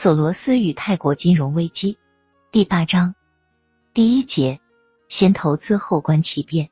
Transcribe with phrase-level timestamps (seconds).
[0.00, 1.98] 索罗斯与泰国金融危机
[2.52, 3.16] 第八章
[3.92, 4.60] 第一节：
[5.08, 6.70] 先投资后观其变。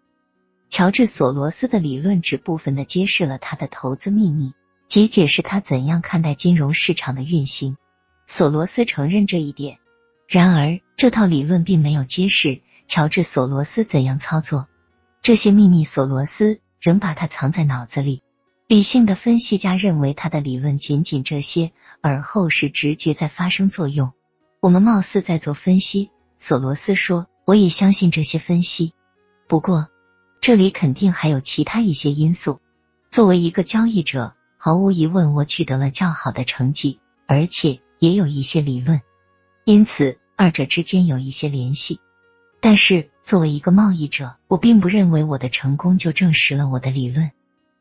[0.68, 4.52] 乔治·索罗斯的理论只部分的揭示了他的投资秘密，
[4.86, 7.76] 即解释他怎样看待金融市场的运行。
[8.28, 9.80] 索罗斯承认这一点，
[10.28, 14.68] 然而这套理论并没有揭示乔治·索罗斯怎样操作
[15.20, 15.84] 这些秘密。
[15.84, 18.22] 索罗斯仍把它藏在脑子里。
[18.68, 21.70] 理性的分析家认为他的理论仅仅这些，
[22.00, 24.10] 而后是直觉在发生作用。
[24.58, 28.92] 我们貌似在做分析，索罗斯说：“我也相信这些分析，
[29.46, 29.86] 不过
[30.40, 32.58] 这里肯定还有其他一些因素。
[33.08, 36.98] 作为一个交易者，毫无疑问我取得了较好的成绩，
[37.28, 39.00] 而且也有一些理论，
[39.64, 42.00] 因此二者之间有一些联系。
[42.60, 47.30] 但是作为一个贸易者，我并不认为我的成功就证实了我的理论。”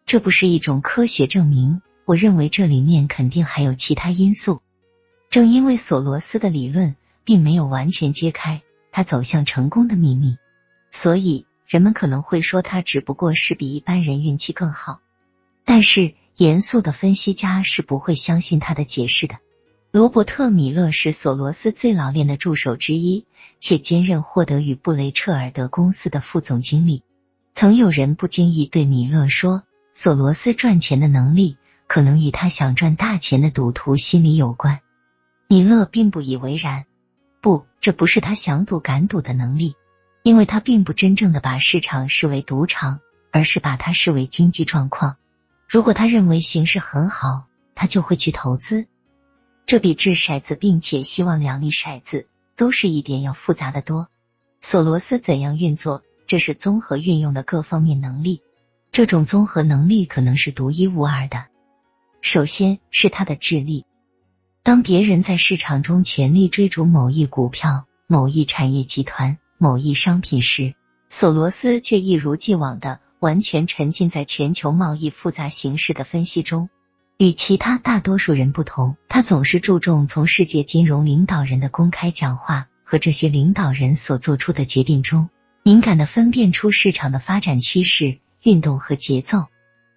[0.05, 4.62] 这不是一种科学证明，我认为这里面肯定还有其他因素。
[5.32, 10.38] 正因为索罗斯的理论并没有完全揭开他走向成功的秘密，
[10.91, 15.02] 所以人们可能会说他只不过是比一般人运气更好。
[15.66, 19.40] 但是严肃的分析家是不会相信他的解释的。
[19.90, 23.26] 罗伯特·米勒是索罗斯最老练的助手之一，
[23.60, 27.01] 且兼任获得与布雷彻尔德公司的副总经理。
[27.55, 29.63] 曾有人不经意对米勒说。
[29.98, 31.57] 索罗斯赚钱的能力
[31.88, 34.82] 可能与他想赚大钱的赌徒心理有关。
[35.48, 36.85] 米勒并不以为然，
[37.40, 39.73] 不，这不是他想赌敢赌的能力，
[40.21, 42.99] 因为他并不真正的把市场视为赌场，
[43.32, 45.16] 而是把它视为经济状况。
[45.70, 48.88] 如果他认为形势很好，他就会去投资。
[49.66, 54.10] 这比掷骰子并且希望两粒骰子都是一点要复杂的多。
[54.60, 56.04] 索罗斯怎样运作？
[56.27, 58.41] 这是综合运用的各方面能力。
[58.96, 61.48] 这种综合能力可能是独一无二的。
[62.21, 63.84] 首先是他的智力。
[64.63, 70.75] 当别人在市场中全力追逐某一股票、某一产业集团、某一商品时，
[71.09, 76.69] 索罗斯却一如既往的完全沉浸在全球贸易复杂形势的分析中。
[77.17, 85.27] 与其他大多数人不同，他总是注重从世界金融领导人的公开讲话和这些领导人所做出的决定中，
[85.63, 88.19] 敏感的分辨出市场的发展趋势。
[88.45, 89.47] 运动和节奏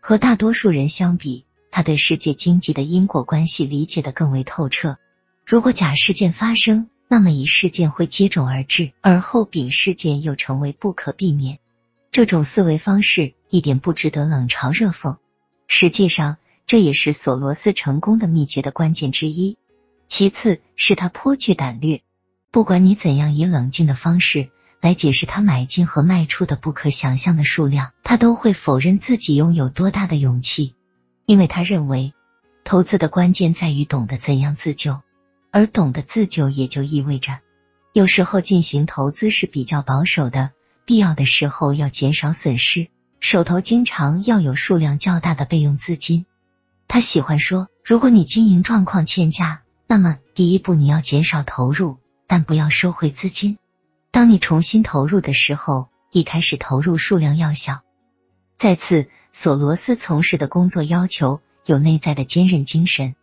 [0.01, 4.97] 和大多数人相比，他对世界经济的因果关系理解的更为透彻。
[5.45, 11.59] 如果甲事件发生，那么乙事件会接踵而至，而后丙事件又成为不可避免。
[12.11, 15.19] 这种思维方式一点不值得冷嘲热讽。
[15.67, 19.59] 实际上，这也是索罗斯成功的秘诀的关键之一。
[20.07, 22.01] 其次是他颇具胆略，
[22.51, 24.49] 不管你怎样以冷静的方式。
[24.81, 30.75] 来解释他买进和卖出的不可想象的数量，他都会否认自己拥有多大的勇气，
[31.27, 32.15] 因为他认为
[32.65, 35.01] 投资的关键在于懂得怎样自救，
[35.51, 37.41] 而懂得自救也就意味着
[37.93, 40.51] 有时候进行投资是比较保守的，
[40.85, 46.25] 必要的时候要减少损失，手头经常要有数量较大的备用资金。
[46.87, 53.59] 他喜欢说，如果你经营状况欠佳，那么第一步你要减少投入，但不要收回资金。
[54.19, 57.83] 当你重新投入的时候，一开始投入数量要小。
[58.57, 63.15] 再次，索罗斯从事的工作要求有内在的坚韧精神。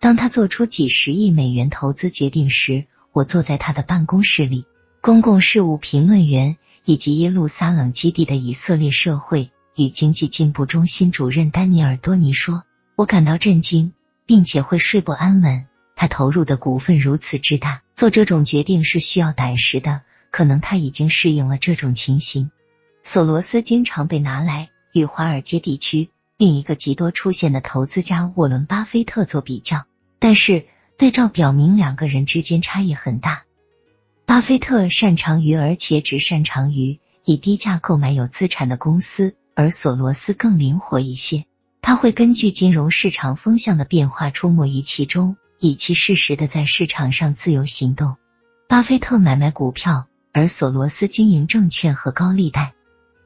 [0.00, 4.66] 当他做出几十亿美元投资决定时，我坐在他的办公室里。
[5.00, 12.64] 公共事务评论员以及耶路撒冷基地的以色列社会与经济进步中心主任丹尼尔多尼说
[12.98, 13.92] ：“我感到震惊，
[14.26, 20.02] 并且会睡不安稳。”他投入的股份如此之大，做这种决定是需要胆识的。
[20.36, 22.50] 可能他已经适应了这种情形。
[23.02, 29.86] 索罗斯经常被拿来与华尔街地区另一个极多出现的投资家沃伦·巴菲特做比较，
[30.18, 30.66] 但是
[30.98, 33.44] 对照表明两个人之间差异很大。
[34.26, 41.46] 巴菲特擅长于而且只擅长于以低价购买有资产的公司，而索罗斯更灵活一些，
[41.80, 45.38] 他会根据金融市场风向的变化出没于其中。
[45.60, 48.16] 以其适时的在市场上自由行动。
[48.68, 50.06] 巴菲特买卖股票，
[50.36, 52.74] 而索罗斯经营证券和高利贷。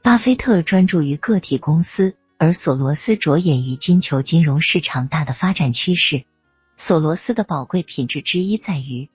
[0.00, 6.24] 巴菲特专注于个体公司，而索罗斯着眼于金球金融市场大的发展趋势。
[6.76, 9.10] 索罗斯的宝贵品质之一在于，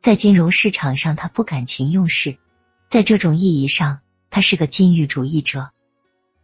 [0.00, 2.38] 在金融市场上他不感情用事，
[2.88, 3.98] 在这种意义上，
[4.30, 5.70] 他是个禁欲主义者。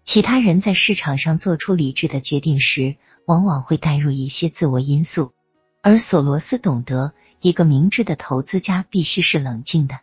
[0.02, 5.34] 其他人在市场上做出理智的决定时，往往会带入一些自我因素。
[5.82, 10.00] 而索罗斯懂得，一个明智的投资家必须是冷静的。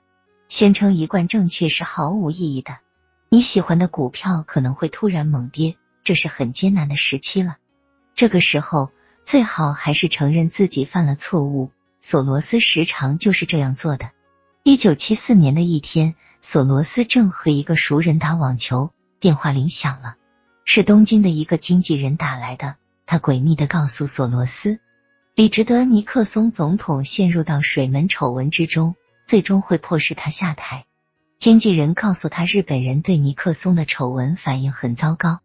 [0.47, 2.77] 宣称一贯正确是毫无意义的。
[3.29, 7.57] 你喜欢的股票可能会突然猛跌，这是很艰难的时期了。
[8.13, 8.91] 这个时候，
[9.23, 14.11] 最好还是承认自己犯了错误，索罗斯时常就是这样做的。
[14.61, 20.15] 一九七四年的一天，索罗斯正和一个熟人打网球，电话铃响了，
[20.63, 22.75] 是东京的一个经纪人打来的。
[23.05, 24.79] 他诡秘的告诉索罗斯，
[25.35, 28.95] 里直德尼克松总统陷入到水门丑闻之中，
[29.33, 30.85] 最终会迫使他下台。
[31.39, 35.39] 经纪人告诉他，日本人对尼克松的丑闻反应很糟糕。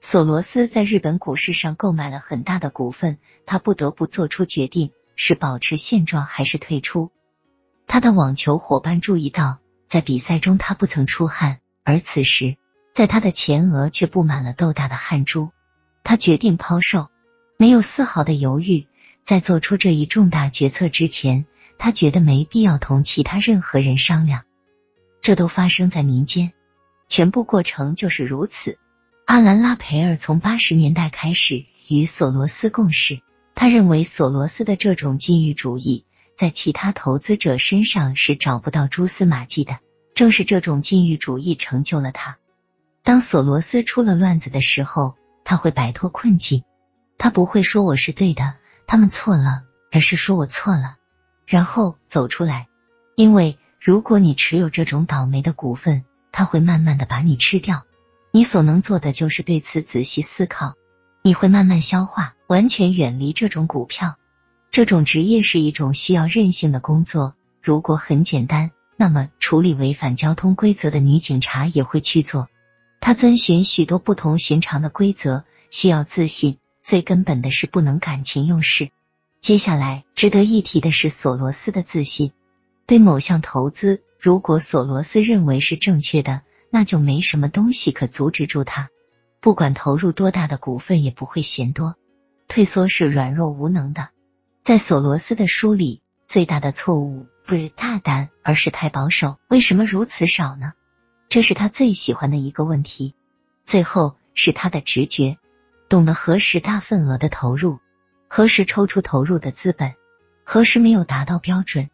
[0.00, 7.10] 索罗斯在日本股市上购买了很大的股份，他不得不做出决定：是保持现状还是退出。
[7.86, 9.58] 他的网球伙伴注意到，
[9.88, 12.56] 在比赛中他不曾出汗，而此时
[12.94, 15.50] 在他的前额却布满了豆大的汗珠。
[16.02, 17.10] 他决定抛售，
[17.58, 18.86] 没有丝毫的犹豫。
[19.22, 21.46] 在做出这一重大决策之前，
[21.78, 24.44] 他觉得没必要同其他任何人商量。
[25.20, 26.52] 这都发生在民间，
[27.08, 28.78] 全部过程就是如此。
[29.26, 33.20] 阿兰拉培尔从八十年代开始与索罗斯共事，
[33.54, 36.04] 他认为索罗斯的这种禁欲主义
[36.36, 39.78] 在其他投资者身上是找不到蛛丝马迹的。
[40.14, 42.38] 正是这种禁欲主义成就了他。
[43.02, 46.62] 当索罗斯出了乱子的时候，他会摆脱困境。
[47.18, 48.54] 他不会说我是对的，
[48.86, 50.96] 他们错了，而是说我错了，
[51.46, 52.68] 然后走出来。
[53.16, 57.84] 因为如果你持有这种倒霉的股份，他会慢慢的把你吃掉。
[58.32, 60.74] 你所能做的就是对此仔细思考，
[61.22, 64.16] 你会慢慢消化，完全远离这种股票。
[64.70, 67.34] 这种职业是一种需要韧性的工作。
[67.62, 72.48] 如果很简单，那么处理违反交通规则的女警察也会去做。
[73.00, 76.58] 她遵循许多不同寻常的规则，需要自信。
[76.80, 78.90] 最根本的是不能感情用事。
[79.44, 82.32] 接下来值得一提的是索罗斯的自信。
[82.86, 86.40] 对某项投资，如果索罗斯认为是正确的。
[86.70, 88.88] 那就没什么东西可阻止住他，
[89.40, 91.94] 不管投入多大的股份也不会嫌多。
[92.48, 94.08] 退缩是软弱无能的。
[94.62, 99.36] 在索罗斯的书里，最大的错误不是大胆，而是太保守。
[99.48, 100.72] 为什么如此少呢？
[101.28, 103.14] 这是他最喜欢的一个问题。
[103.62, 105.36] 最后是他的直觉，
[105.90, 107.78] 懂得何时大份额的投入，
[108.36, 109.94] 何时抽出投入的资本，
[110.42, 111.88] 何时没有达到标准。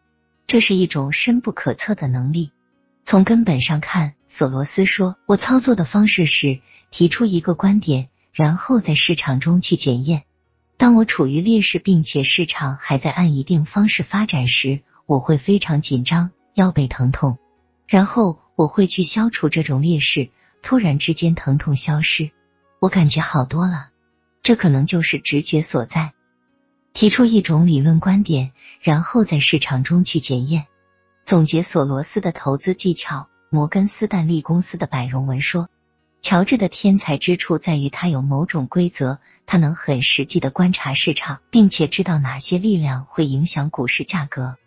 [0.47, 2.51] 这是一种深不可测的能力。
[3.03, 6.59] 从根本上看，索罗斯说：“我操作的方式是
[6.89, 10.23] 提出一个观点，然后在市场中去检验。
[10.77, 17.37] 当我处于劣势，并且市场还在按一定方式发展时，我会非常紧张，腰背疼痛。
[17.85, 20.31] 然后我会去消除这种劣势。
[20.63, 22.31] 突然之间，疼痛消失，
[22.79, 23.89] 我感觉好多了。
[24.41, 26.13] 这可能就是直觉所在。
[26.93, 28.51] 提出一种理论观点，
[28.81, 30.65] 然后在市场中去检验。”
[31.23, 35.69] 总结索罗斯的投资技巧，摩根斯坦利公司的百荣文说
[36.19, 44.57] ：“乔治的天才之处在于他有某种规则，他能很实际的观察市场，并且知道哪些力量会影响股市价格。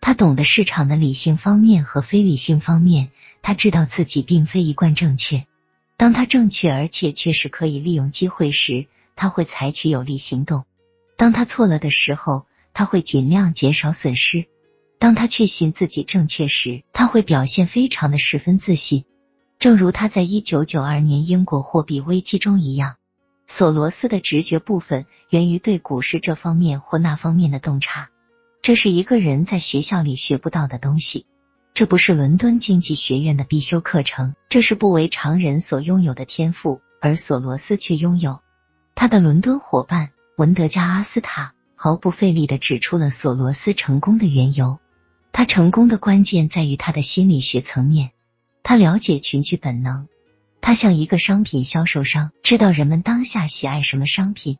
[0.00, 3.10] 他懂得市场的理性方面和非理性方面，
[3.40, 5.46] 他知道自己并非一贯正确。
[5.96, 10.62] 当他正确而且确实可以利用机会时，他会采取有力行动；
[11.20, 14.46] 当他错了的时候，他会尽量减少损失。”
[14.98, 19.04] 当他确信自己正确时，他会表现非常的十分自信，
[19.58, 22.96] 正如他在一九九二年英国货币危机中一样。
[23.46, 28.08] 索罗斯的直觉部分源于对股市这方面或那方面的洞察，
[28.62, 31.26] 这是一个人在学校里学不到的东西。
[31.74, 38.40] 这不是伦敦经济学院的必修课程，这是不为常人所拥有的天赋，而索罗斯却拥有。
[38.94, 44.78] 他的伦敦伙伴文德加阿斯塔毫不费力的指出了索罗斯成功的缘由。
[45.32, 48.10] 他成功的关键在于他的心理学层面，
[48.62, 50.08] 他了解群居本能，
[50.60, 54.58] 他像一个商品销售商，知道人们当下喜爱什么商品。